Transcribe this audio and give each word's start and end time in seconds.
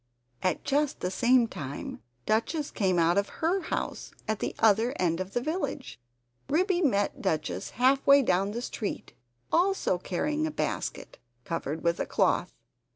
And 0.41 0.57
just 0.65 0.95
at 0.95 1.01
the 1.01 1.11
same 1.11 1.45
time, 1.47 2.01
Duchess 2.25 2.71
came 2.71 2.97
out 2.97 3.19
of 3.19 3.29
HER 3.29 3.59
house, 3.61 4.09
at 4.27 4.39
the 4.39 4.55
other 4.57 4.95
end 4.99 5.19
of 5.19 5.33
the 5.33 5.41
village. 5.41 5.99
Ribby 6.49 6.81
met 6.81 7.21
Duchess 7.21 7.69
half 7.77 8.07
way 8.07 8.23
down 8.23 8.49
the 8.49 8.63
street, 8.63 9.13
also 9.51 9.99
carrying 9.99 10.47
a 10.47 10.51
basket, 10.51 11.19
covered 11.43 11.83
with 11.83 11.99
a 11.99 12.07
cloth. 12.07 12.51